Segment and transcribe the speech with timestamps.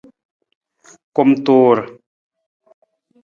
[1.15, 1.77] Kumtuur.